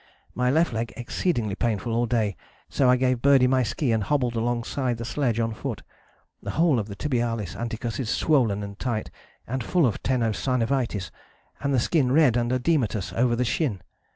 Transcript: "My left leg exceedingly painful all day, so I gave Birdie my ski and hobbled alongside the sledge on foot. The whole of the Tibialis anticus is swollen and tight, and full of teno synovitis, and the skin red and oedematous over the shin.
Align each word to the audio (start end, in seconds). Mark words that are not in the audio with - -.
"My 0.33 0.49
left 0.49 0.73
leg 0.73 0.91
exceedingly 0.97 1.53
painful 1.53 1.93
all 1.93 2.07
day, 2.07 2.35
so 2.69 2.89
I 2.89 2.95
gave 2.95 3.21
Birdie 3.21 3.45
my 3.45 3.61
ski 3.61 3.91
and 3.91 4.03
hobbled 4.03 4.35
alongside 4.35 4.97
the 4.97 5.05
sledge 5.05 5.39
on 5.39 5.53
foot. 5.53 5.83
The 6.41 6.49
whole 6.57 6.79
of 6.79 6.87
the 6.87 6.95
Tibialis 6.95 7.53
anticus 7.55 7.99
is 7.99 8.09
swollen 8.09 8.63
and 8.63 8.79
tight, 8.79 9.11
and 9.45 9.63
full 9.63 9.85
of 9.85 10.01
teno 10.01 10.31
synovitis, 10.33 11.11
and 11.59 11.71
the 11.71 11.79
skin 11.79 12.11
red 12.11 12.35
and 12.35 12.51
oedematous 12.51 13.13
over 13.13 13.35
the 13.35 13.45
shin. 13.45 13.83